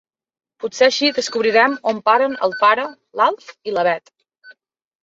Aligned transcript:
Potser 0.63 0.87
així 0.87 1.09
descobrirem 1.17 1.75
on 1.93 2.01
paren 2.09 2.35
el 2.49 2.57
Pere, 2.65 2.87
l'Alf 3.23 3.55
i 3.71 3.79
la 3.79 3.87
Bet. 3.91 4.15